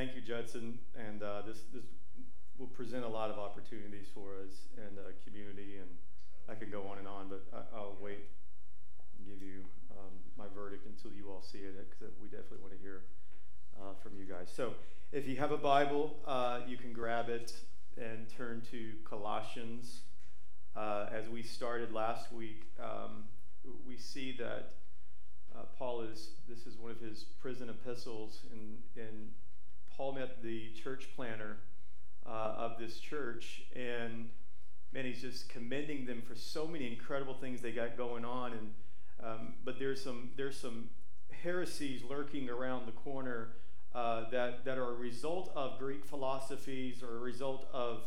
[0.00, 0.78] Thank you, Judson.
[0.96, 1.84] And uh, this this
[2.56, 5.90] will present a lot of opportunities for us and uh, community, and
[6.48, 8.24] I could go on and on, but I, will wait
[9.18, 9.60] and give you
[9.90, 13.02] um, my verdict until you all see it, because we definitely want to hear
[13.78, 14.48] uh, from you guys.
[14.50, 14.72] So,
[15.12, 17.52] if you have a Bible, uh, you can grab it
[17.98, 20.00] and turn to Colossians.
[20.74, 23.24] Uh, as we started last week, um,
[23.86, 24.76] we see that
[25.54, 29.28] uh, Paul is, this is one of his prison epistles, and, and
[30.00, 31.58] Paul met the church planner
[32.24, 34.30] uh, of this church, and
[34.94, 38.52] man, he's just commending them for so many incredible things they got going on.
[38.52, 38.70] And
[39.22, 40.88] um, but there's some there's some
[41.42, 43.48] heresies lurking around the corner
[43.94, 48.04] uh, that that are a result of Greek philosophies or a result of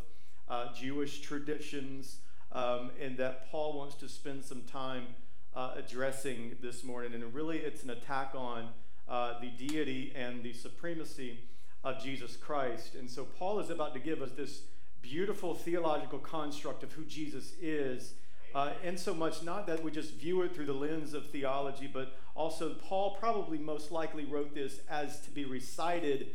[0.50, 2.22] uh, Jewish traditions,
[2.54, 5.10] um, and that Paul wants to spend some time
[5.56, 7.14] uh, addressing this morning.
[7.14, 8.70] And really, it's an attack on
[9.08, 11.38] uh, the deity and the supremacy
[11.84, 12.96] of Jesus Christ.
[12.96, 14.62] And so, Paul is about to give us this
[15.02, 18.14] beautiful theological construct of who Jesus is.
[18.56, 21.90] Uh, in so much, not that we just view it through the lens of theology,
[21.92, 26.28] but also Paul probably most likely wrote this as to be recited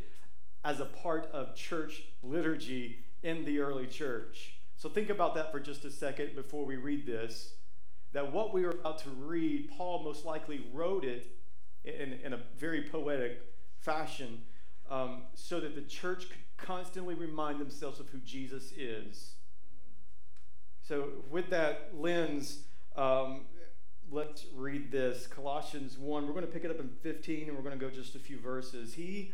[0.63, 4.55] as a part of church liturgy in the early church.
[4.75, 7.53] So think about that for just a second before we read this
[8.11, 11.27] that what we are about to read, Paul most likely wrote it
[11.85, 13.39] in, in a very poetic
[13.77, 14.41] fashion
[14.89, 19.33] um, so that the church could constantly remind themselves of who Jesus is.
[20.81, 22.63] So, with that lens,
[22.95, 23.41] um,
[24.11, 26.25] let's read this Colossians 1.
[26.25, 28.19] We're going to pick it up in 15 and we're going to go just a
[28.19, 28.95] few verses.
[28.95, 29.31] He,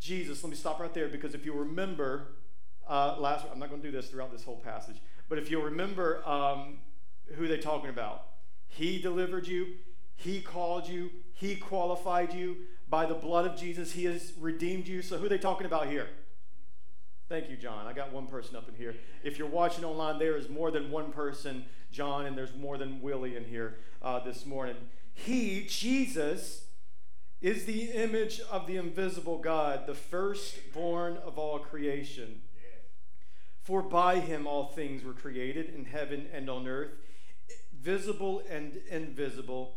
[0.00, 2.28] Jesus, let me stop right there because if you remember,
[2.88, 4.96] uh, last, I'm not going to do this throughout this whole passage,
[5.28, 6.78] but if you'll remember, um,
[7.34, 8.26] who are they talking about?
[8.66, 9.74] He delivered you,
[10.16, 12.56] He called you, He qualified you.
[12.90, 15.00] By the blood of Jesus, He has redeemed you.
[15.00, 16.08] So, who are they talking about here?
[17.28, 17.86] Thank you, John.
[17.86, 18.96] I got one person up in here.
[19.22, 23.00] If you're watching online, there is more than one person, John, and there's more than
[23.00, 24.74] Willie in here uh, this morning.
[25.14, 26.64] He, Jesus,
[27.40, 32.42] is the image of the invisible God, the firstborn of all creation.
[33.62, 36.90] For by him all things were created in heaven and on earth
[37.80, 39.76] visible and invisible,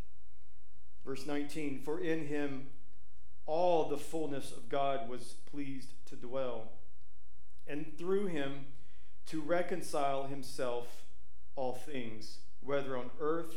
[1.05, 2.67] Verse 19 For in him
[3.45, 6.71] all the fullness of God was pleased to dwell,
[7.67, 8.65] and through him
[9.27, 11.03] to reconcile himself
[11.55, 13.55] all things, whether on earth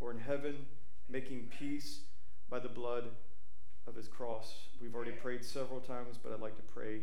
[0.00, 0.66] or in heaven,
[1.08, 2.00] making peace
[2.48, 3.04] by the blood
[3.86, 4.54] of his cross.
[4.80, 7.02] We've already prayed several times, but I'd like to pray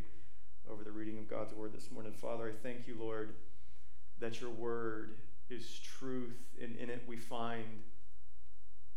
[0.69, 2.11] over the reading of God's word this morning.
[2.11, 3.33] Father, I thank you, Lord,
[4.19, 5.15] that your word
[5.49, 7.83] is truth, and in it we find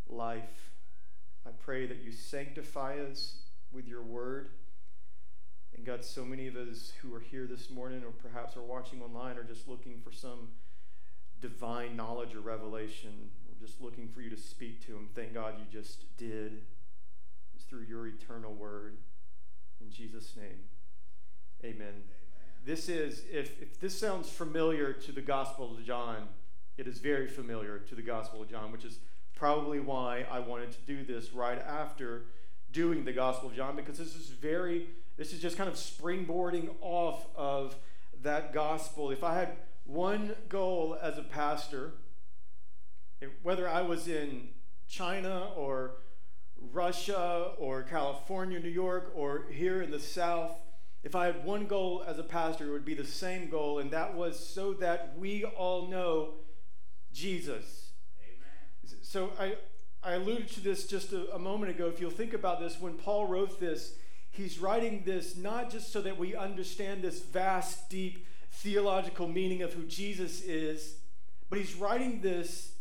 [0.08, 0.71] life.
[1.46, 3.36] I pray that you sanctify us
[3.72, 4.50] with your word.
[5.74, 9.02] And God, so many of us who are here this morning, or perhaps are watching
[9.02, 10.48] online, are just looking for some
[11.40, 13.30] divine knowledge or revelation.
[13.48, 15.08] We're just looking for you to speak to them.
[15.14, 16.62] Thank God you just did.
[17.54, 18.98] It's through your eternal word.
[19.80, 20.60] In Jesus' name,
[21.64, 22.04] amen.
[22.64, 26.28] This is, if, if this sounds familiar to the Gospel of John,
[26.78, 29.00] it is very familiar to the Gospel of John, which is
[29.42, 32.26] probably why I wanted to do this right after
[32.70, 34.86] doing the Gospel of John, because this is very,
[35.16, 37.74] this is just kind of springboarding off of
[38.22, 39.10] that gospel.
[39.10, 41.94] If I had one goal as a pastor,
[43.42, 44.50] whether I was in
[44.88, 45.96] China or
[46.72, 50.52] Russia or California, New York, or here in the South,
[51.02, 53.90] if I had one goal as a pastor, it would be the same goal, and
[53.90, 56.34] that was so that we all know
[57.12, 57.81] Jesus.
[59.02, 59.56] So I,
[60.02, 61.86] I alluded to this just a, a moment ago.
[61.88, 63.94] If you'll think about this, when Paul wrote this,
[64.30, 69.72] he's writing this not just so that we understand this vast, deep theological meaning of
[69.72, 70.96] who Jesus is,
[71.48, 72.72] but he's writing this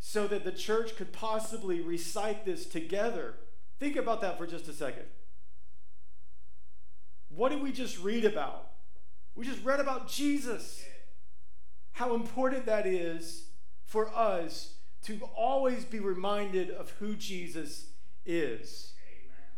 [0.00, 3.34] so that the church could possibly recite this together.
[3.78, 5.04] Think about that for just a second.
[7.28, 8.70] What did we just read about?
[9.34, 10.84] We just read about Jesus.
[11.92, 13.46] How important that is
[13.84, 14.73] for us
[15.04, 17.86] to always be reminded of who Jesus
[18.24, 18.92] is.
[19.06, 19.48] Amen.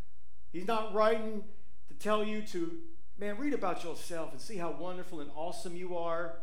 [0.52, 1.44] He's not writing
[1.88, 2.78] to tell you to,
[3.18, 6.38] man, read about yourself and see how wonderful and awesome you are.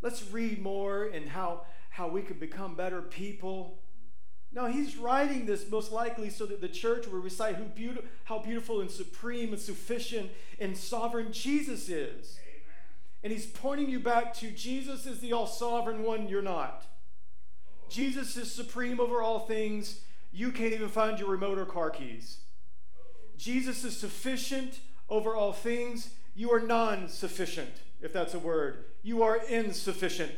[0.00, 3.80] Let's read more and how, how we can become better people.
[4.52, 8.38] No, he's writing this most likely so that the church will recite who beautiful, how
[8.38, 12.38] beautiful and supreme and sufficient and sovereign Jesus is.
[12.38, 12.60] Amen.
[13.22, 16.84] And he's pointing you back to Jesus is the all sovereign one, you're not.
[17.90, 20.00] Jesus is supreme over all things.
[20.32, 22.38] You can't even find your remote or car keys.
[23.36, 26.10] Jesus is sufficient over all things.
[26.34, 27.70] You are non sufficient,
[28.00, 28.84] if that's a word.
[29.02, 30.32] You are insufficient.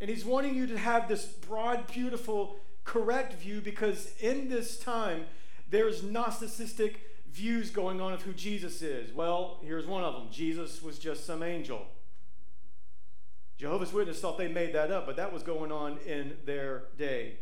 [0.00, 5.24] And he's wanting you to have this broad, beautiful, correct view because in this time,
[5.68, 6.96] there's Gnosticistic
[7.30, 9.12] views going on of who Jesus is.
[9.14, 11.86] Well, here's one of them Jesus was just some angel.
[13.60, 17.40] Jehovah's Witnesses thought they made that up, but that was going on in their day.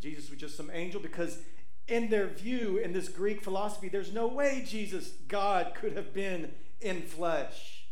[0.00, 1.38] Jesus was just some angel because,
[1.86, 6.50] in their view, in this Greek philosophy, there's no way Jesus, God, could have been
[6.80, 7.84] in flesh.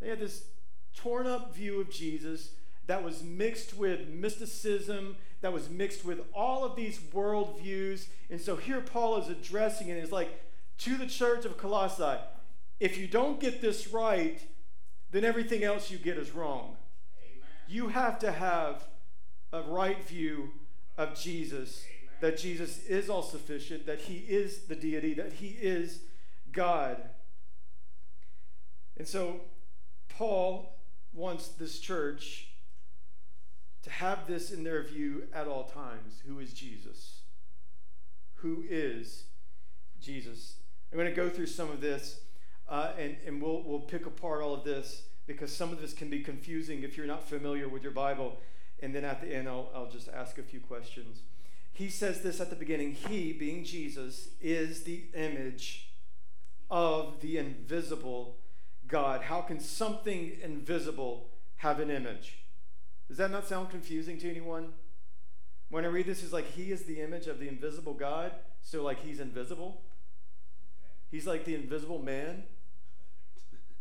[0.00, 0.42] They had this
[0.96, 2.50] torn up view of Jesus
[2.88, 8.06] that was mixed with mysticism, that was mixed with all of these worldviews.
[8.30, 9.96] And so here Paul is addressing it.
[9.96, 10.42] It's like,
[10.78, 12.18] to the church of Colossae,
[12.80, 14.40] if you don't get this right,
[15.10, 16.76] then everything else you get is wrong.
[17.22, 17.48] Amen.
[17.66, 18.86] You have to have
[19.52, 20.50] a right view
[20.96, 22.14] of Jesus, Amen.
[22.20, 26.00] that Jesus is all sufficient, that he is the deity, that he is
[26.52, 26.98] God.
[28.96, 29.40] And so
[30.08, 30.76] Paul
[31.12, 32.48] wants this church
[33.82, 36.22] to have this in their view at all times.
[36.26, 37.20] Who is Jesus?
[38.36, 39.24] Who is
[40.00, 40.56] Jesus?
[40.92, 42.20] I'm going to go through some of this,
[42.68, 46.10] uh, and, and we'll, we'll pick apart all of this because some of this can
[46.10, 48.38] be confusing if you're not familiar with your Bible.
[48.80, 51.22] And then at the end, I'll, I'll just ask a few questions.
[51.72, 55.90] He says this at the beginning He, being Jesus, is the image
[56.70, 58.36] of the invisible
[58.86, 59.22] God.
[59.22, 62.40] How can something invisible have an image?
[63.08, 64.72] Does that not sound confusing to anyone?
[65.70, 68.32] When I read this, it's like He is the image of the invisible God,
[68.62, 69.82] so like He's invisible.
[71.10, 72.44] He's like the invisible man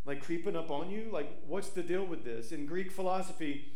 [0.08, 1.10] like creeping up on you?
[1.12, 2.52] Like, what's the deal with this?
[2.52, 3.74] In Greek philosophy,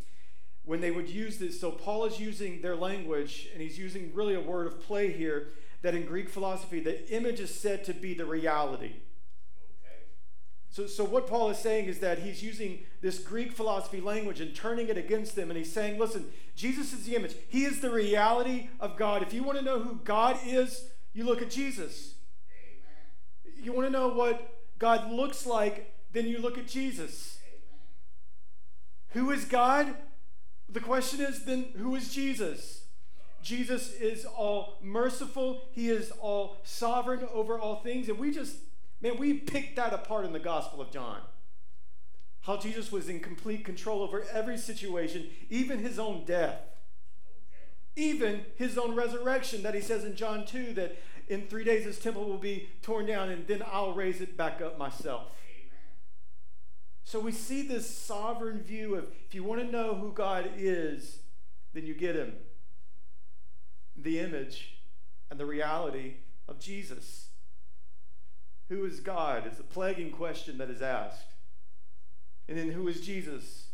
[0.64, 4.34] when they would use this, so Paul is using their language, and he's using really
[4.34, 5.50] a word of play here,
[5.82, 8.94] that in Greek philosophy, the image is said to be the reality.
[10.70, 14.56] So, so what Paul is saying is that he's using this Greek philosophy language and
[14.56, 17.36] turning it against them, and he's saying, listen, Jesus is the image.
[17.50, 19.22] He is the reality of God.
[19.22, 22.14] If you want to know who God is, you look at Jesus.
[23.46, 23.64] Amen.
[23.66, 24.48] You want to know what
[24.80, 27.40] God looks like, then you look at Jesus.
[29.10, 29.96] Who is God?
[30.70, 32.86] The question is then, who is Jesus?
[33.42, 38.08] Jesus is all merciful, He is all sovereign over all things.
[38.08, 38.58] And we just,
[39.02, 41.22] man, we picked that apart in the Gospel of John.
[42.42, 46.60] How Jesus was in complete control over every situation, even his own death,
[47.96, 50.98] even his own resurrection, that he says in John 2 that
[51.28, 54.62] in three days his temple will be torn down and then I'll raise it back
[54.62, 55.28] up myself.
[57.04, 61.20] So we see this sovereign view of if you want to know who God is,
[61.74, 62.34] then you get him.
[63.98, 64.76] The image
[65.30, 66.16] and the reality
[66.48, 67.28] of Jesus.
[68.70, 69.46] Who is God?
[69.46, 71.34] It's a plaguing question that is asked.
[72.48, 73.68] And then who is Jesus?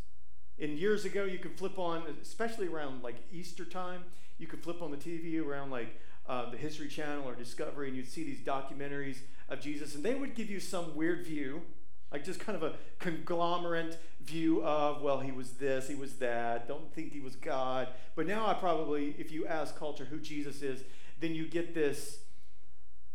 [0.60, 4.04] And years ago, you could flip on, especially around like Easter time,
[4.40, 7.98] you could flip on the TV around like uh, the History Channel or Discovery, and
[7.98, 9.18] you'd see these documentaries
[9.50, 11.62] of Jesus, and they would give you some weird view
[12.12, 16.68] like just kind of a conglomerate view of, well, he was this, he was that,
[16.68, 17.90] don't think he was God.
[18.16, 20.84] But now I probably, if you ask culture who Jesus is,
[21.20, 22.20] then you get this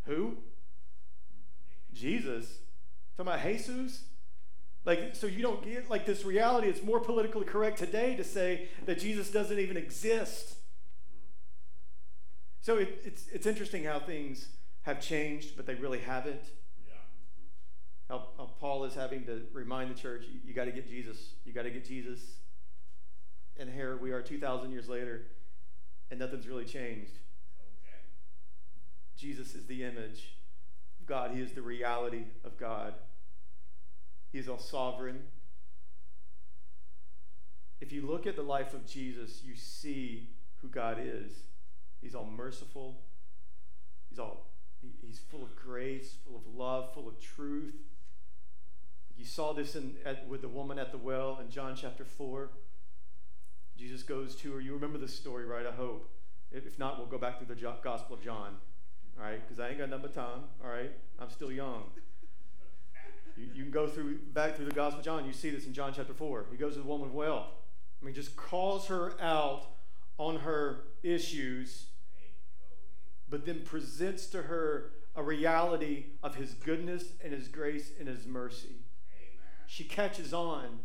[0.04, 0.36] who?
[1.92, 2.58] Jesus.
[3.16, 4.04] Talking about Jesus?
[4.84, 6.68] Like, so you don't get like this reality.
[6.68, 10.56] It's more politically correct today to say that Jesus doesn't even exist.
[12.60, 14.48] So it, it's, it's interesting how things
[14.82, 16.42] have changed, but they really haven't
[18.62, 21.34] Paul is having to remind the church, you, you got to get Jesus.
[21.44, 22.20] You got to get Jesus.
[23.58, 25.22] And here we are 2,000 years later,
[26.12, 27.10] and nothing's really changed.
[27.10, 28.04] Okay.
[29.16, 30.36] Jesus is the image
[31.00, 32.94] of God, He is the reality of God.
[34.30, 35.18] He is all sovereign.
[37.80, 40.28] If you look at the life of Jesus, you see
[40.58, 41.32] who God is.
[42.00, 43.00] He's all merciful.
[44.08, 44.46] He's all
[45.04, 47.74] he's full of grace, full of love, full of truth.
[49.16, 52.50] You saw this in, at, with the woman at the well in John chapter 4.
[53.76, 54.60] Jesus goes to her.
[54.60, 55.66] You remember this story, right?
[55.66, 56.10] I hope.
[56.50, 58.56] If not, we'll go back through the Gospel of John.
[59.18, 60.44] All right, because I ain't got but time.
[60.62, 61.84] All right, I'm still young.
[63.36, 65.24] You, you, can go through back through the Gospel of John.
[65.26, 66.46] You see this in John chapter four.
[66.50, 67.48] He goes to the woman of well.
[68.00, 69.66] I mean, just calls her out
[70.18, 71.86] on her issues,
[73.28, 78.26] but then presents to her a reality of his goodness and his grace and his
[78.26, 78.81] mercy.
[79.72, 80.80] She catches on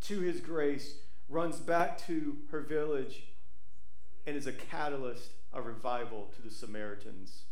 [0.00, 0.94] to his grace,
[1.28, 3.24] runs back to her village,
[4.26, 7.42] and is a catalyst of revival to the Samaritans.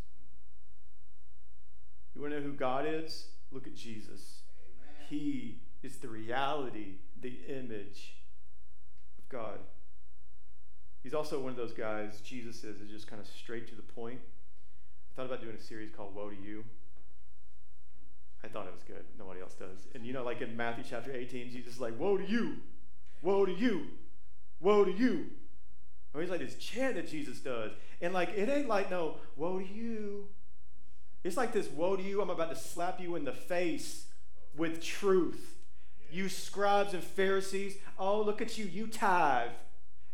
[2.15, 3.27] You want to know who God is?
[3.53, 4.41] Look at Jesus.
[4.65, 5.07] Amen.
[5.11, 8.15] He is the reality, the image
[9.19, 9.59] of God.
[11.03, 13.83] He's also one of those guys, Jesus is, is just kind of straight to the
[13.83, 16.65] point I thought about doing a series called Woe to You.
[18.45, 19.05] I thought it was good.
[19.19, 19.87] Nobody else does.
[19.95, 22.57] And you know, like in Matthew chapter 18, Jesus is like, Woe to you!
[23.23, 23.87] Woe to you!
[24.61, 25.27] Woe to you!
[26.15, 27.73] Or he's like this chant that Jesus does.
[28.01, 30.29] And like, it ain't like no, woe to you.
[31.25, 34.07] It's like this, woe to you, I'm about to slap you in the face
[34.57, 35.59] with truth.
[36.11, 39.51] You scribes and Pharisees, oh, look at you, you tithe.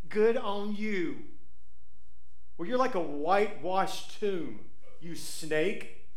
[0.09, 1.17] Good on you.
[2.57, 4.59] Well, you're like a whitewashed tomb
[5.05, 6.07] you snake.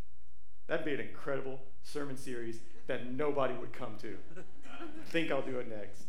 [0.66, 4.16] That'd be an incredible sermon series that nobody would come to.
[4.36, 6.02] I think I'll do it next.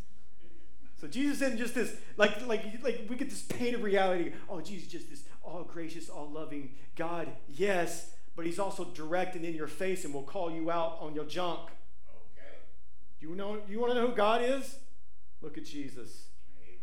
[0.99, 4.33] So Jesus isn't just this, like, like, like we get this painted reality.
[4.49, 7.29] Oh, Jesus, just this all gracious, all loving God.
[7.47, 11.15] Yes, but He's also direct and in your face, and will call you out on
[11.15, 11.61] your junk.
[11.61, 12.57] Okay.
[13.21, 14.75] Do you know, you want to know who God is?
[15.41, 16.27] Look at Jesus.
[16.61, 16.79] Amen.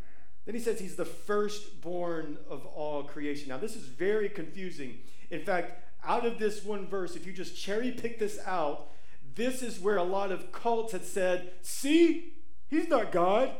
[0.46, 3.50] Then He says He's the firstborn of all creation.
[3.50, 5.00] Now, this is very confusing.
[5.30, 8.88] In fact, out of this one verse, if you just cherry pick this out,
[9.34, 12.34] this is where a lot of cults had said, see,
[12.68, 13.50] he's not God.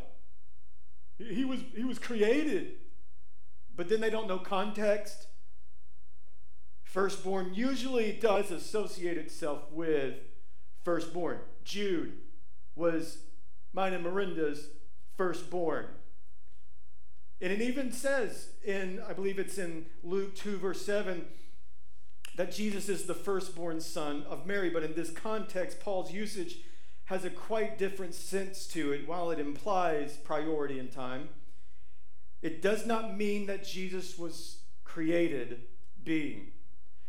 [1.19, 2.75] He was, he was created.
[3.75, 5.27] But then they don't know context.
[6.83, 10.15] Firstborn usually does associate itself with
[10.83, 11.41] firstborn.
[11.63, 12.15] Jude
[12.75, 13.19] was
[13.73, 14.69] mine and Miranda's
[15.17, 15.87] firstborn.
[17.41, 21.27] And it even says in, I believe it's in Luke 2, verse 7,
[22.37, 24.71] that Jesus is the firstborn son of Mary.
[24.71, 26.59] But in this context, Paul's usage
[27.07, 29.09] has a quite different sense to it.
[29.09, 31.31] While it implies priority in time,
[32.43, 35.63] it does not mean that Jesus was created
[36.05, 36.49] being.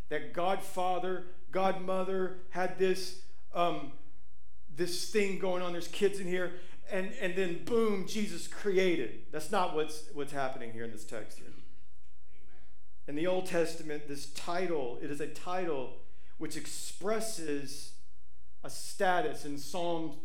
[0.10, 3.22] That God Father, God Mother had this,
[3.53, 3.91] um,
[4.74, 5.74] this thing going on.
[5.74, 6.53] There's kids in here.
[6.89, 9.24] And, and then boom, Jesus created.
[9.31, 11.56] That's not what's, what's happening here in this text here.
[13.07, 15.93] In the Old Testament, this title, it is a title
[16.39, 17.93] which expresses
[18.65, 20.17] a status in Psalm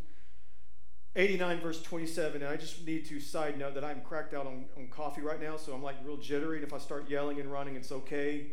[1.15, 2.43] 89, verse 27.
[2.43, 5.41] And I just need to side note that I'm cracked out on, on coffee right
[5.41, 6.57] now, so I'm like real jittery.
[6.57, 8.49] And if I start yelling and running, it's okay.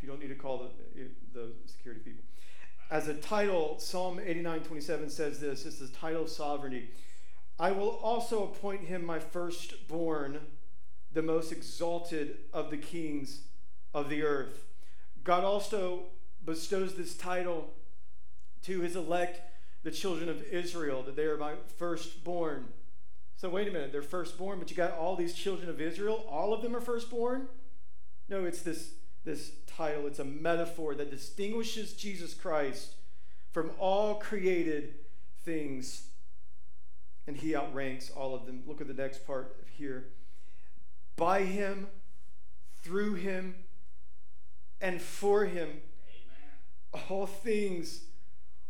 [0.00, 0.58] You don't need to call
[0.94, 2.22] the, the security people.
[2.92, 6.90] As a title, Psalm 89, 27 says this it's the title of sovereignty.
[7.58, 10.38] I will also appoint him my firstborn,
[11.12, 13.47] the most exalted of the kings
[14.00, 14.64] of the earth.
[15.24, 16.04] God also
[16.44, 17.70] bestows this title
[18.62, 19.40] to his elect,
[19.82, 22.68] the children of Israel, that they are my firstborn.
[23.36, 26.24] So, wait a minute, they're firstborn, but you got all these children of Israel?
[26.28, 27.48] All of them are firstborn?
[28.28, 28.92] No, it's this,
[29.24, 30.06] this title.
[30.06, 32.94] It's a metaphor that distinguishes Jesus Christ
[33.52, 34.94] from all created
[35.44, 36.08] things,
[37.26, 38.62] and he outranks all of them.
[38.66, 40.06] Look at the next part here.
[41.16, 41.86] By him,
[42.82, 43.54] through him,
[44.80, 45.68] and for him.
[45.68, 47.04] Amen.
[47.08, 48.02] All things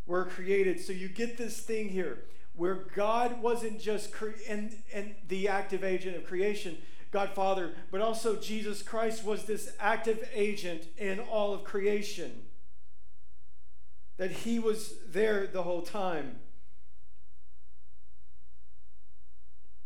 [0.05, 0.79] were created.
[0.79, 2.23] So you get this thing here
[2.55, 6.77] where God wasn't just cre- and, and the active agent of creation,
[7.11, 12.41] God Father, but also Jesus Christ was this active agent in all of creation.
[14.17, 16.39] That he was there the whole time.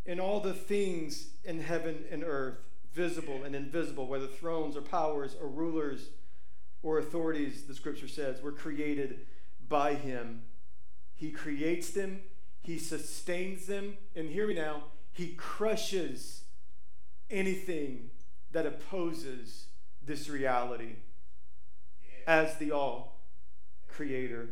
[0.06, 2.58] In all the things in heaven and earth
[2.94, 6.10] visible and invisible, whether thrones or powers or rulers
[6.82, 9.26] or authorities, the scripture says, were created
[9.68, 10.44] by him.
[11.16, 12.22] He creates them,
[12.62, 16.44] he sustains them, and hear me now, he crushes
[17.30, 18.10] anything
[18.52, 19.68] that opposes
[20.06, 20.96] this reality
[22.28, 23.22] as the all
[23.88, 24.50] creator.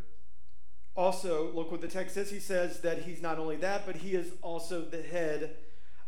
[0.96, 2.32] Also, look what the text says.
[2.32, 5.56] He says that he's not only that, but he is also the head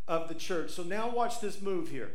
[0.07, 0.71] of the church.
[0.71, 2.11] So now watch this move here.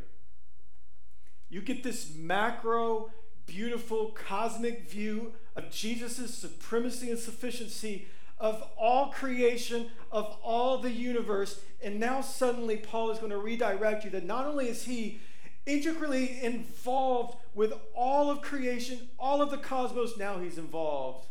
[1.49, 3.11] You get this macro,
[3.45, 8.07] beautiful, cosmic view of Jesus' supremacy and sufficiency
[8.39, 11.59] of all creation, of all the universe.
[11.83, 15.19] And now suddenly Paul is going to redirect you that not only is he
[15.65, 20.17] intricately involved with all of creation, all of the cosmos.
[20.17, 21.27] Now he's involved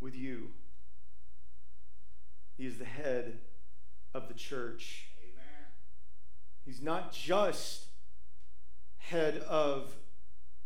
[0.00, 0.50] with you.
[2.56, 3.38] He is the head
[4.12, 5.08] of the church.
[5.22, 5.66] Amen.
[6.64, 7.83] He's not just
[9.08, 9.94] head of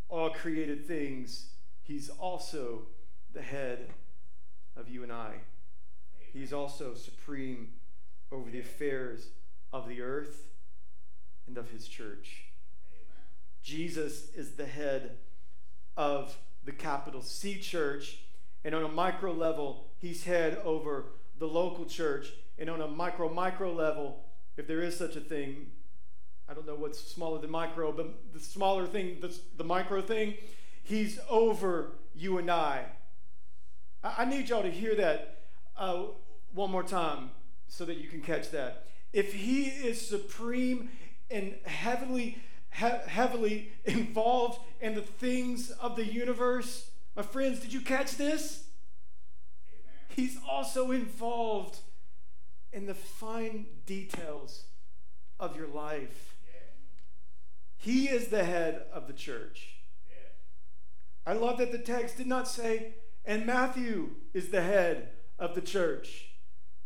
[0.09, 1.51] all created things,
[1.83, 2.83] he's also
[3.33, 3.91] the head
[4.77, 5.35] of you and I.
[6.33, 7.69] He's also supreme
[8.31, 9.29] over the affairs
[9.73, 10.49] of the earth
[11.47, 12.45] and of his church.
[12.93, 13.25] Amen.
[13.63, 15.17] Jesus is the head
[15.97, 18.19] of the capital C church,
[18.65, 21.07] and on a micro level, he's head over
[21.39, 22.29] the local church,
[22.59, 24.25] and on a micro micro level,
[24.57, 25.71] if there is such a thing,
[26.49, 30.35] I don't know what's smaller than micro, but the smaller thing, the, the micro thing,
[30.83, 32.87] he's over you and I.
[34.03, 35.43] I, I need y'all to hear that
[35.77, 36.05] uh,
[36.55, 37.31] one more time
[37.69, 38.87] so that you can catch that.
[39.13, 40.91] If he is supreme
[41.31, 42.39] and heavily,
[42.73, 48.65] he- heavily involved in the things of the universe, my friends, did you catch this?
[49.69, 49.95] Amen.
[50.17, 51.81] He's also involved
[52.73, 54.65] in the fine details
[55.41, 56.28] of your life.
[57.79, 59.77] He is the head of the church.
[61.27, 62.95] I love that the text did not say,
[63.25, 66.31] and Matthew is the head of the church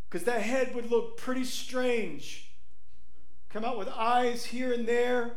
[0.08, 2.52] because that head would look pretty strange.
[3.48, 5.36] Come out with eyes here and there,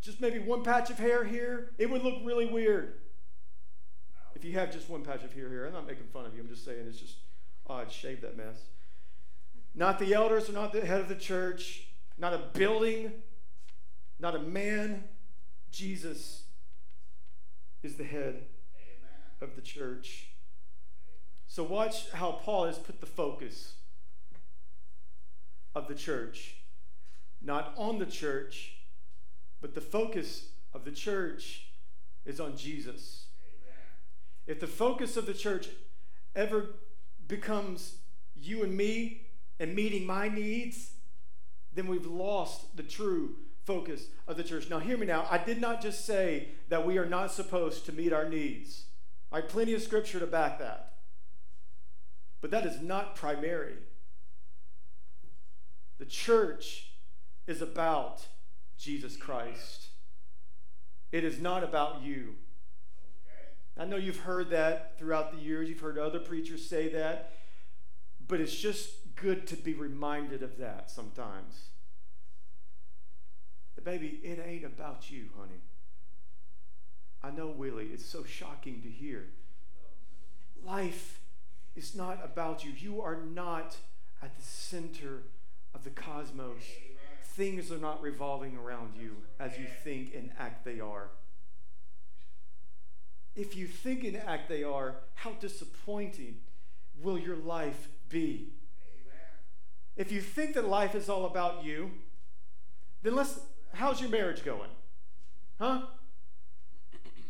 [0.00, 1.72] just maybe one patch of hair here.
[1.78, 2.94] It would look really weird
[4.34, 5.66] if you have just one patch of hair here.
[5.66, 7.16] I'm not making fun of you, I'm just saying it's just
[7.66, 7.92] odd.
[7.92, 8.56] Shave that mess.
[9.74, 13.12] Not the elders are not the head of the church, not a building,
[14.22, 15.02] not a man.
[15.72, 16.44] Jesus
[17.82, 19.40] is the head Amen.
[19.40, 20.28] of the church.
[21.48, 23.74] So, watch how Paul has put the focus
[25.74, 26.54] of the church,
[27.42, 28.76] not on the church,
[29.60, 31.66] but the focus of the church
[32.24, 33.26] is on Jesus.
[33.42, 33.76] Amen.
[34.46, 35.68] If the focus of the church
[36.36, 36.76] ever
[37.26, 37.96] becomes
[38.40, 39.26] you and me
[39.58, 40.92] and meeting my needs,
[41.74, 44.68] then we've lost the true focus of the church.
[44.68, 45.26] Now, hear me now.
[45.30, 48.86] I did not just say that we are not supposed to meet our needs.
[49.30, 50.94] I have plenty of scripture to back that.
[52.40, 53.76] But that is not primary.
[55.98, 56.90] The church
[57.46, 58.26] is about
[58.76, 59.86] Jesus Christ.
[61.12, 62.34] It is not about you.
[63.78, 65.68] I know you've heard that throughout the years.
[65.68, 67.32] You've heard other preachers say that.
[68.26, 71.68] But it's just good to be reminded of that sometimes.
[73.84, 75.60] Baby, it ain't about you, honey.
[77.22, 79.28] I know, Willie, it's so shocking to hear.
[80.64, 81.20] Life
[81.74, 82.72] is not about you.
[82.76, 83.76] You are not
[84.22, 85.22] at the center
[85.74, 86.62] of the cosmos.
[86.62, 86.96] Amen.
[87.24, 91.08] Things are not revolving around you as you think and act they are.
[93.34, 96.36] If you think and act they are, how disappointing
[97.00, 98.52] will your life be?
[98.84, 99.20] Amen.
[99.96, 101.92] If you think that life is all about you,
[103.02, 103.40] then let's
[103.74, 104.70] how's your marriage going?
[105.58, 105.82] Huh?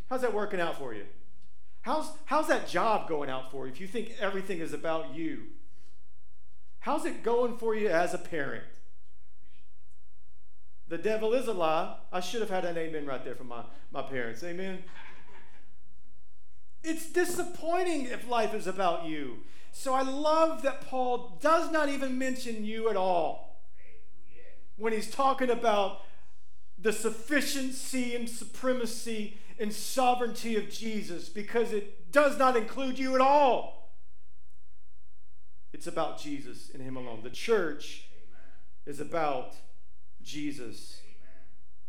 [0.09, 1.05] How's that working out for you?
[1.81, 5.43] How's, how's that job going out for you if you think everything is about you?
[6.79, 8.63] How's it going for you as a parent?
[10.87, 11.95] The devil is a lie.
[12.11, 14.43] I should have had an amen right there from my, my parents.
[14.43, 14.83] Amen.
[16.83, 19.37] It's disappointing if life is about you.
[19.71, 23.61] So I love that Paul does not even mention you at all
[24.77, 26.01] when he's talking about
[26.83, 33.21] the sufficiency and supremacy and sovereignty of Jesus because it does not include you at
[33.21, 33.93] all.
[35.71, 37.21] It's about Jesus and Him alone.
[37.23, 38.51] The church Amen.
[38.85, 39.55] is about
[40.21, 41.01] Jesus.
[41.05, 41.41] Amen.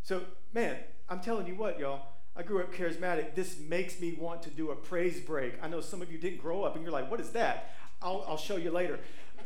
[0.02, 0.22] So,
[0.54, 0.76] man,
[1.08, 2.06] I'm telling you what, y'all.
[2.36, 3.34] I grew up charismatic.
[3.34, 5.54] This makes me want to do a praise break.
[5.62, 7.74] I know some of you didn't grow up and you're like, what is that?
[8.02, 8.98] I'll, I'll show you later.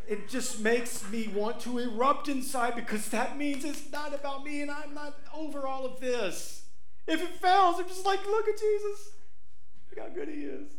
[0.08, 4.62] It just makes me want to erupt inside because that means it's not about me
[4.62, 6.64] and I'm not over all of this.
[7.06, 9.10] If it fails, I'm just like, look at Jesus.
[9.90, 10.72] Look how good he is.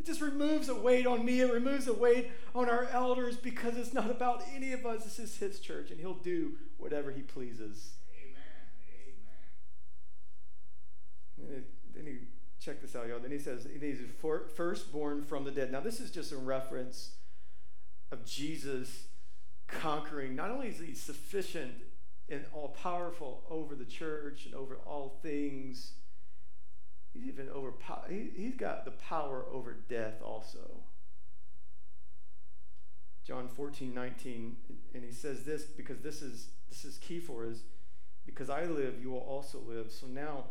[0.00, 1.42] It just removes a weight on me.
[1.42, 5.04] It removes a weight on our elders because it's not about any of us.
[5.04, 7.92] This is his church, and he'll do whatever he pleases.
[11.40, 11.52] Amen.
[11.52, 11.64] Amen.
[11.94, 12.18] Then he,
[12.58, 13.20] check this out, y'all.
[13.20, 14.00] Then he says, he's
[14.56, 15.70] firstborn from the dead.
[15.70, 17.12] Now, this is just a reference
[18.12, 19.06] of Jesus
[19.66, 20.36] conquering.
[20.36, 21.72] Not only is he sufficient
[22.28, 25.92] and all powerful over the church and over all things.
[27.12, 27.72] He's even over
[28.08, 30.82] he, he's got the power over death also.
[33.24, 34.56] John 14, 19,
[34.94, 37.58] and he says this because this is this is key for us.
[38.24, 39.92] because I live, you will also live.
[39.92, 40.44] So now,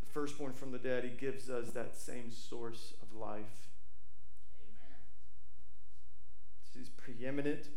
[0.00, 3.68] the firstborn from the dead, he gives us that same source of life.
[4.62, 4.96] Amen.
[6.76, 7.68] He's preeminent.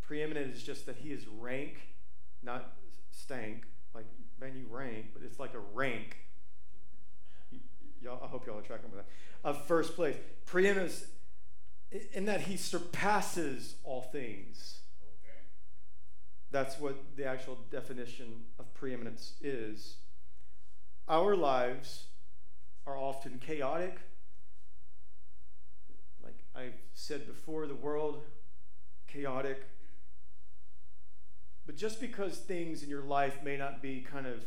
[0.00, 1.78] Preeminent is just that he is rank,
[2.42, 2.74] not
[3.10, 3.64] stank.
[3.94, 4.06] Like,
[4.40, 6.16] man, you rank, but it's like a rank.
[8.00, 9.08] Y'all, I hope y'all are tracking with that.
[9.44, 10.16] Of first place.
[10.44, 11.04] Preeminence
[12.12, 14.80] in that he surpasses all things.
[15.02, 15.38] Okay.
[16.50, 19.96] That's what the actual definition of preeminence is.
[21.08, 22.06] Our lives
[22.86, 23.98] are often chaotic.
[26.54, 28.22] I've said before, the world,
[29.06, 29.62] chaotic.
[31.66, 34.44] But just because things in your life may not be kind of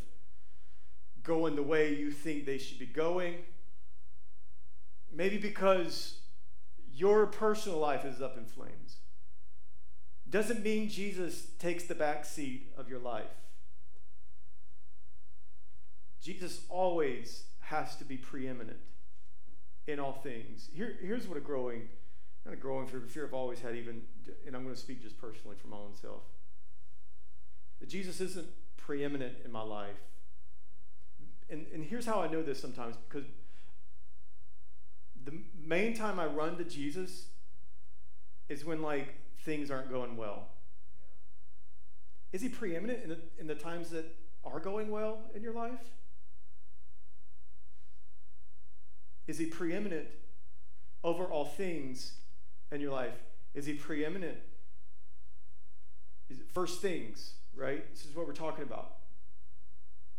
[1.22, 3.36] going the way you think they should be going,
[5.12, 6.20] maybe because
[6.92, 8.96] your personal life is up in flames
[10.28, 13.24] doesn't mean Jesus takes the back seat of your life.
[16.20, 18.80] Jesus always has to be preeminent
[19.86, 20.68] in all things.
[20.74, 21.88] Here, here's what a growing,
[22.44, 24.02] not a growing fear, but fear I've always had, even,
[24.46, 26.22] and I'm going to speak just personally for my own self.
[27.80, 29.96] That Jesus isn't preeminent in my life.
[31.48, 33.28] And, and here's how I know this sometimes because
[35.24, 37.26] the main time I run to Jesus
[38.48, 40.48] is when, like, things aren't going well?
[42.32, 44.04] Is he preeminent in the, in the times that
[44.44, 45.80] are going well in your life?
[49.26, 50.06] Is he preeminent
[51.02, 52.14] over all things
[52.70, 53.14] in your life?
[53.54, 54.38] Is he preeminent?
[56.28, 57.88] Is it first things, right?
[57.92, 58.96] This is what we're talking about.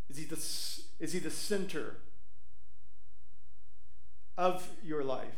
[0.10, 1.98] Is he the, is he the center
[4.38, 5.36] of your life?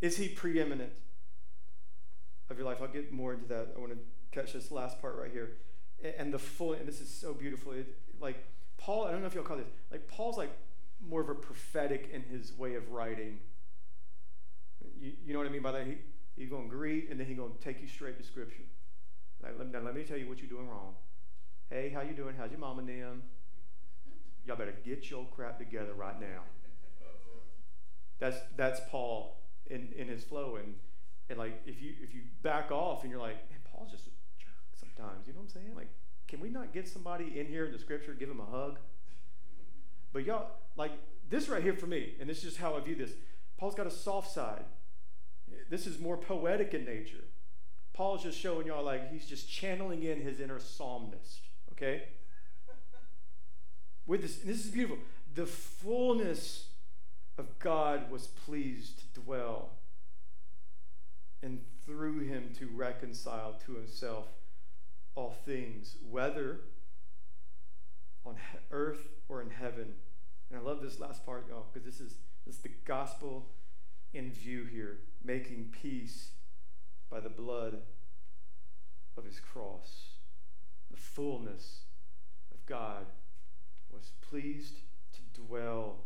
[0.00, 0.92] Is he preeminent?
[2.50, 2.78] of your life.
[2.80, 3.68] I'll get more into that.
[3.76, 3.98] I want to
[4.32, 5.52] catch this last part right here.
[6.18, 7.72] And the full, and this is so beautiful.
[7.72, 7.86] It,
[8.20, 8.44] like
[8.76, 10.52] Paul, I don't know if you'll call this, like Paul's like
[11.08, 13.38] more of a prophetic in his way of writing.
[15.00, 15.86] You, you know what I mean by that?
[15.86, 15.96] He,
[16.36, 18.62] he's going to greet and then he's going to take you straight to scripture.
[19.42, 20.94] Like, let, now let me tell you what you're doing wrong.
[21.70, 22.34] Hey, how you doing?
[22.36, 23.22] How's your mom and them?
[24.46, 26.42] Y'all better get your crap together right now.
[28.20, 30.56] That's that's Paul in, in his flow.
[30.56, 30.74] And
[31.28, 34.10] and like if you if you back off and you're like, man, Paul's just a
[34.38, 35.26] jerk sometimes.
[35.26, 35.74] You know what I'm saying?
[35.74, 35.88] Like,
[36.28, 38.78] can we not get somebody in here in the scripture, give him a hug?
[40.12, 40.92] But y'all, like
[41.28, 43.10] this right here for me, and this is just how I view this.
[43.58, 44.64] Paul's got a soft side.
[45.70, 47.24] This is more poetic in nature.
[47.92, 51.40] Paul's just showing y'all like he's just channeling in his inner psalmist.
[51.72, 52.02] Okay?
[54.06, 54.98] With this, this is beautiful.
[55.34, 56.66] The fullness
[57.38, 59.70] of God was pleased to dwell
[61.42, 64.26] and through him to reconcile to himself
[65.14, 66.60] all things, whether
[68.24, 68.36] on
[68.70, 69.94] earth or in heaven.
[70.50, 73.46] And I love this last part, y'all, because this is, this is the gospel
[74.12, 76.30] in view here, making peace
[77.10, 77.78] by the blood
[79.16, 80.06] of his cross.
[80.90, 81.80] The fullness
[82.52, 83.06] of God
[83.92, 84.74] was pleased
[85.12, 86.04] to dwell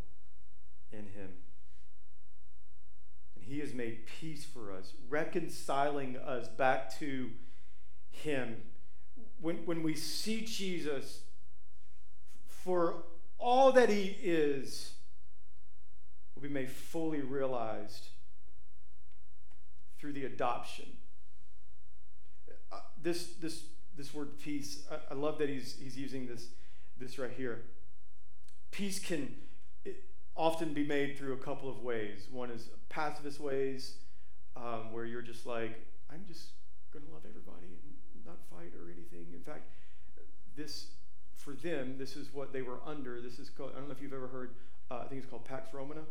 [0.92, 1.30] in him.
[3.34, 7.30] And he has made peace for us, reconciling us back to
[8.10, 8.56] Him.
[9.40, 11.20] When, when we see Jesus
[12.46, 13.04] for
[13.38, 14.92] all that He is,
[16.34, 18.08] will be made fully realized
[19.98, 20.86] through the adoption.
[22.70, 23.64] Uh, this, this,
[23.96, 26.48] this word peace, I, I, love that he's, he's using this,
[26.98, 27.62] this right here.
[28.70, 29.34] Peace can
[30.36, 32.28] often be made through a couple of ways.
[32.30, 33.96] One is pacifist ways,
[34.56, 36.50] um, where you're just like, I'm just
[36.92, 39.34] going to love everybody and not fight or anything.
[39.34, 39.68] In fact,
[40.56, 40.92] this,
[41.48, 43.22] for them, this is what they were under.
[43.22, 44.50] This is called, I don't know if you've ever heard,
[44.90, 46.02] uh, I think it's called Pax Romana,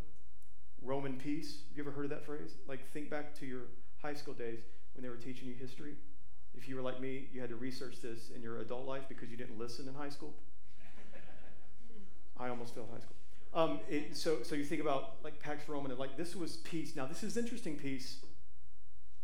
[0.82, 1.60] Roman peace.
[1.70, 2.56] Have you ever heard of that phrase?
[2.68, 3.62] Like, think back to your
[4.02, 4.62] high school days
[4.96, 5.94] when they were teaching you history.
[6.56, 9.30] If you were like me, you had to research this in your adult life because
[9.30, 10.34] you didn't listen in high school.
[12.40, 13.16] I almost failed high school.
[13.54, 16.96] Um, it, so, so you think about like Pax Romana, like this was peace.
[16.96, 18.22] Now this is interesting peace.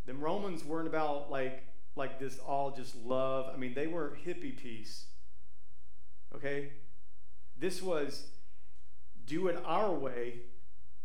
[0.05, 1.63] The Romans weren't about like
[1.95, 3.51] like this all just love.
[3.51, 5.05] I mean, they weren't hippie peace.
[6.35, 6.71] Okay,
[7.57, 8.27] this was
[9.25, 10.41] do it our way,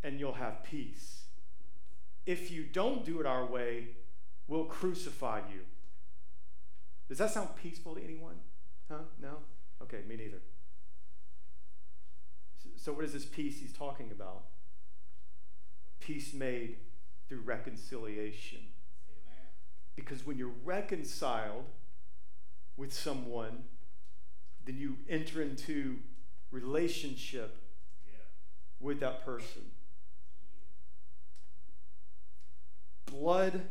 [0.02, 1.24] and you'll have peace.
[2.26, 3.88] If you don't do it our way,
[4.46, 5.60] we'll crucify you.
[7.08, 8.36] Does that sound peaceful to anyone?
[8.90, 9.04] Huh?
[9.20, 9.38] No?
[9.82, 10.40] Okay, me neither.
[12.76, 14.44] So, what is this peace he's talking about?
[16.00, 16.76] Peace made
[17.28, 18.60] through reconciliation.
[19.08, 19.46] Amen.
[19.96, 21.64] Because when you're reconciled
[22.76, 23.64] with someone,
[24.68, 25.96] then you enter into
[26.50, 27.56] relationship
[28.78, 29.62] with that person.
[33.06, 33.62] Blood,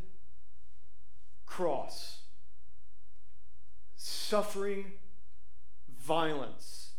[1.46, 2.22] cross,
[3.96, 4.94] suffering,
[6.02, 6.94] violence.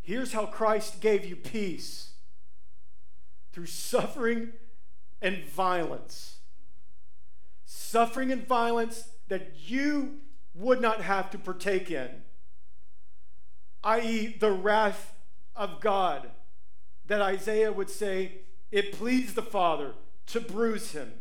[0.00, 2.12] Here's how Christ gave you peace
[3.52, 4.52] through suffering
[5.20, 6.36] and violence.
[7.64, 10.20] Suffering and violence that you
[10.54, 12.22] would not have to partake in,
[13.84, 15.14] i.e., the wrath
[15.54, 16.30] of God,
[17.06, 18.38] that Isaiah would say,
[18.70, 19.92] it pleased the Father
[20.26, 21.12] to bruise him.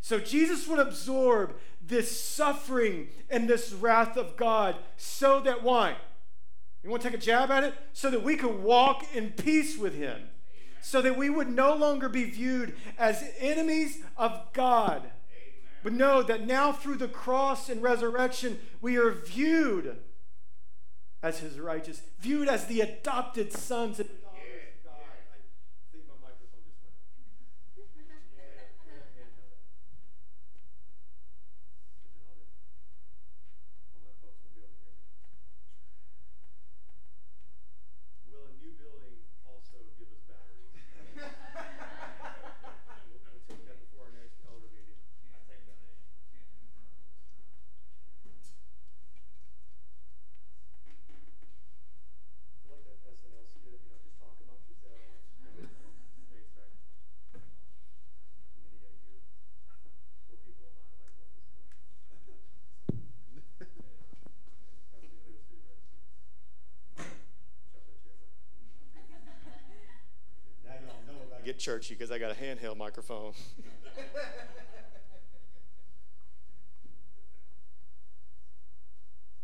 [0.00, 5.96] So Jesus would absorb this suffering and this wrath of God so that why?
[6.82, 7.74] You want to take a jab at it?
[7.92, 10.22] So that we could walk in peace with him.
[10.80, 15.10] So that we would no longer be viewed as enemies of God.
[15.82, 19.98] But know that now through the cross and resurrection, we are viewed
[21.22, 24.00] as his righteous, viewed as the adopted sons
[71.60, 73.34] churchy because I got a handheld microphone.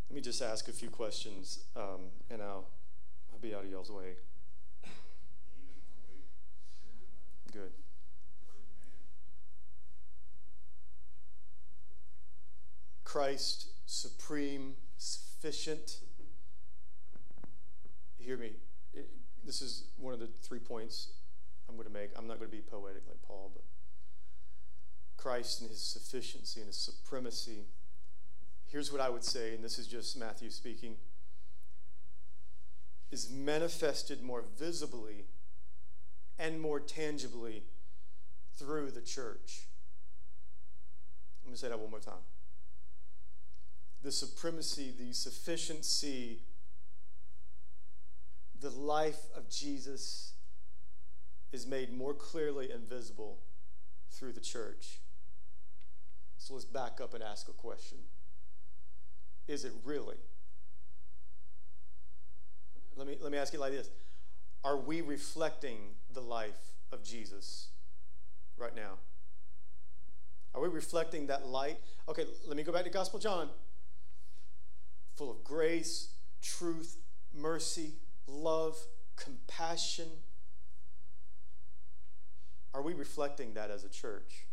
[0.09, 2.65] Let me just ask a few questions, um, and I'll,
[3.31, 4.15] I'll be out of y'all's way.
[7.53, 7.71] Good.
[13.03, 15.97] Christ, supreme, sufficient.
[18.17, 18.53] Hear me.
[18.95, 19.07] It,
[19.45, 21.09] this is one of the three points
[21.69, 22.11] I'm going to make.
[22.17, 23.63] I'm not going to be poetic like Paul, but
[25.17, 27.65] Christ and his sufficiency and his supremacy.
[28.67, 30.95] Here's what I would say, and this is just Matthew speaking
[33.11, 35.25] is manifested more visibly
[36.37, 37.63] and more tangibly
[38.57, 39.67] through the church.
[41.43, 42.25] Let me say that one more time.
[44.03, 46.41] The supremacy, the sufficiency,
[48.59, 50.33] the life of Jesus
[51.51, 53.39] is made more clearly and visible
[54.11, 54.99] through the church.
[56.37, 57.97] So let's back up and ask a question
[59.47, 60.17] Is it really?
[62.95, 63.89] Let me, let me ask you like this
[64.63, 65.77] Are we reflecting
[66.13, 67.67] the life of Jesus
[68.57, 68.93] right now?
[70.53, 71.77] Are we reflecting that light?
[72.09, 73.49] Okay, let me go back to Gospel John.
[75.15, 76.09] Full of grace,
[76.41, 76.97] truth,
[77.35, 77.93] mercy,
[78.27, 78.75] love,
[79.15, 80.07] compassion,
[82.77, 84.45] are we reflecting that as a church?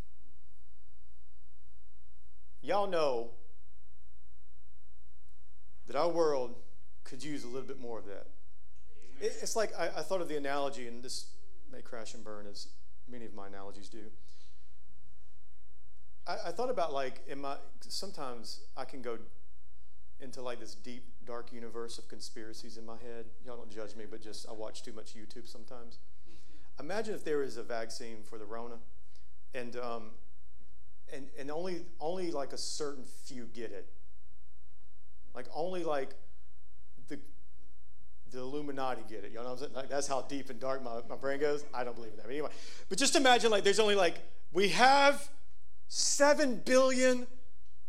[2.62, 3.30] Y'all know
[5.86, 6.54] that our world
[7.04, 8.28] could use a little bit more of that.
[9.20, 11.26] It's like I, I thought of the analogy, and this
[11.70, 12.68] may crash and burn as
[13.06, 14.04] many of my analogies do.
[16.26, 19.18] I, I thought about like in my sometimes I can go
[20.20, 23.26] into like this deep dark universe of conspiracies in my head.
[23.44, 25.98] Y'all don't judge me, but just I watch too much YouTube sometimes.
[26.80, 28.76] Imagine if there is a vaccine for the Rona,
[29.54, 30.10] and um,
[31.12, 33.88] and and only only like a certain few get it.
[35.34, 36.14] Like only like
[37.08, 37.18] the
[38.32, 39.30] the Illuminati get it.
[39.30, 39.72] You know what I'm saying?
[39.74, 41.64] Like that's how deep and dark my, my brain goes.
[41.72, 42.24] I don't believe in that.
[42.24, 42.50] But anyway,
[42.88, 44.16] but just imagine like there's only like
[44.52, 45.28] we have
[45.88, 47.26] seven billion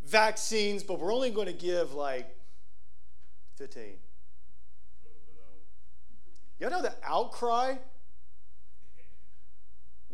[0.04, 2.36] vaccines, but we're only going to give like
[3.56, 3.94] 15.
[6.58, 7.76] You know the outcry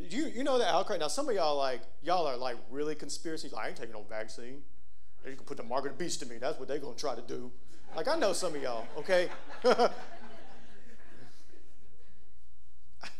[0.09, 0.97] you, you know the outcry.
[0.97, 3.51] Now, some of y'all like y'all are like really conspiracy.
[3.57, 4.63] I ain't taking no vaccine.
[5.27, 6.39] You can put the mark of the beast to me.
[6.39, 7.51] That's what they're gonna try to do.
[7.95, 9.29] Like I know some of y'all, okay?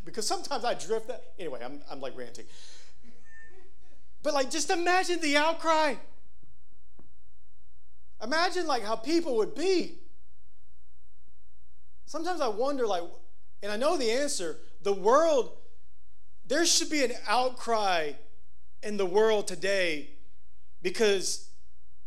[0.05, 1.23] because sometimes I drift that.
[1.39, 2.45] Anyway, I'm, I'm like ranting.
[4.21, 5.95] But like, just imagine the outcry.
[8.21, 9.99] Imagine like how people would be.
[12.05, 13.03] Sometimes I wonder, like,
[13.61, 14.57] and I know the answer.
[14.81, 15.51] The world
[16.47, 18.13] there should be an outcry
[18.81, 20.09] in the world today
[20.81, 21.49] because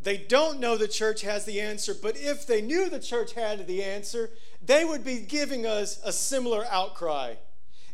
[0.06, 3.66] They don't know the church has the answer, but if they knew the church had
[3.66, 4.30] the answer,
[4.64, 7.34] they would be giving us a similar outcry.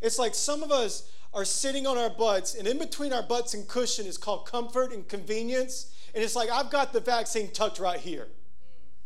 [0.02, 3.54] It's like some of us are sitting on our butts, and in between our butts
[3.54, 5.90] and cushion is called comfort and convenience.
[6.14, 8.28] And it's like, I've got the vaccine tucked right here.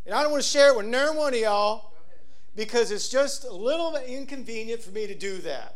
[0.04, 1.92] And I don't want to share it with none one of y'all
[2.56, 5.75] because it's just a little inconvenient for me to do that.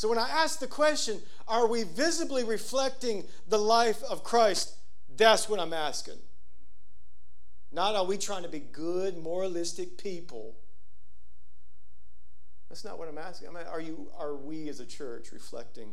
[0.00, 4.74] So when I ask the question, are we visibly reflecting the life of Christ?
[5.14, 6.14] That's what I'm asking.
[7.70, 10.56] Not are we trying to be good, moralistic people.
[12.70, 13.48] That's not what I'm asking.
[13.48, 15.92] I mean, are you are we as a church reflecting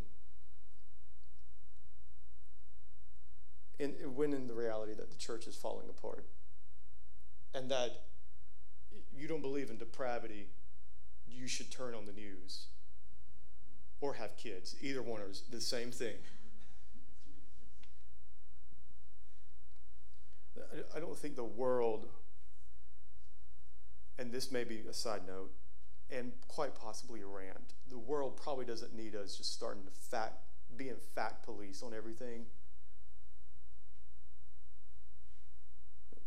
[3.78, 6.26] in, when in the reality that the church is falling apart?
[7.54, 8.04] And that
[9.13, 10.48] you don't believe in depravity,
[11.28, 12.67] you should turn on the news
[14.01, 14.75] or have kids.
[14.81, 16.15] Either one is the same thing.
[20.95, 22.07] I don't think the world,
[24.19, 25.51] and this may be a side note,
[26.10, 30.36] and quite possibly a rant, the world probably doesn't need us just starting to fact,
[30.75, 32.45] being fact police on everything.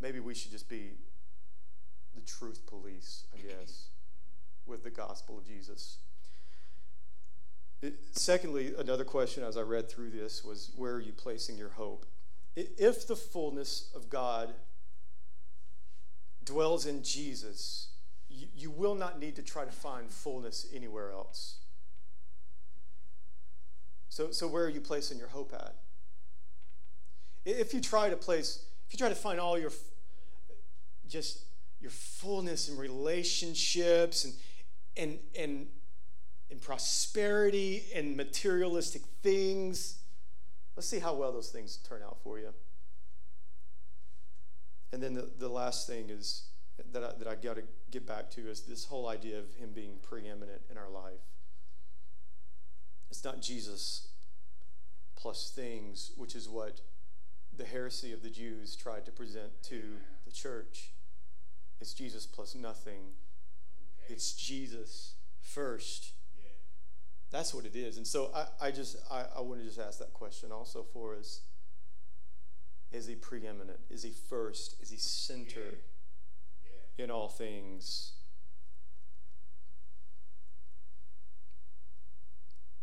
[0.00, 0.92] Maybe we should just be
[2.14, 3.88] the truth police, I guess,
[4.66, 5.98] with the gospel of Jesus.
[8.12, 12.04] Secondly, another question as I read through this was where are you placing your hope?
[12.56, 14.52] If the fullness of God
[16.44, 17.88] dwells in Jesus,
[18.28, 21.56] you, you will not need to try to find fullness anywhere else.
[24.10, 25.76] So, so where are you placing your hope at?
[27.46, 29.70] If you try to place, if you try to find all your
[31.08, 31.44] just
[31.80, 34.34] your fullness in relationships and
[34.96, 35.66] and and
[36.50, 39.98] in prosperity and materialistic things.
[40.76, 42.52] Let's see how well those things turn out for you.
[44.92, 46.48] And then the, the last thing is
[46.92, 49.70] that I, that I got to get back to is this whole idea of him
[49.72, 51.20] being preeminent in our life.
[53.10, 54.08] It's not Jesus
[55.16, 56.80] plus things, which is what
[57.56, 59.82] the heresy of the Jews tried to present to
[60.24, 60.92] the church.
[61.80, 63.12] It's Jesus plus nothing.
[64.08, 66.12] It's Jesus first.
[67.30, 67.96] That's what it is.
[67.96, 71.14] And so I, I just I, I want to just ask that question also for
[71.14, 71.42] us.
[72.92, 73.78] Is he preeminent?
[73.88, 74.76] Is he first?
[74.80, 75.78] Is he center
[76.98, 78.12] in all things?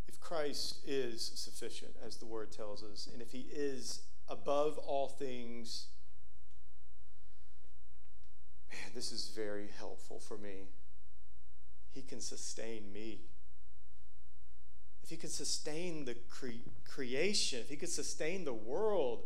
[0.07, 5.09] If Christ is sufficient, as the word tells us, and if he is above all
[5.09, 5.87] things,
[8.71, 10.69] man, this is very helpful for me.
[11.91, 13.21] He can sustain me.
[15.07, 19.23] If He could sustain the cre- creation, if He could sustain the world,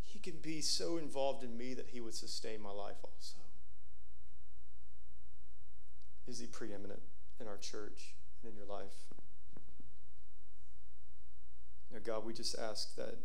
[0.00, 3.36] He can be so involved in me that He would sustain my life also.
[6.26, 7.02] Is He preeminent
[7.42, 9.04] in our church and in your life?
[11.92, 13.18] Now, God, we just ask that